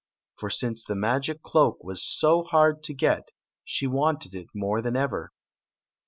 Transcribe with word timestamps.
For 0.39 0.49
since 0.49 0.83
the 0.83 0.95
magic 0.95 1.43
cloak 1.43 1.83
was 1.83 2.03
so 2.03 2.41
hard 2.41 2.81
to 2.85 2.93
get 2.95 3.29
she 3.63 3.85
wanted 3.85 4.33
it 4.33 4.47
more 4.51 4.81
than 4.81 4.95
ever. 4.95 5.31